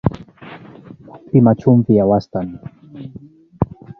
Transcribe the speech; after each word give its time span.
Pima 1.31 1.55
chumvi 1.55 1.95
ya 1.95 2.05
wastani 2.05 2.57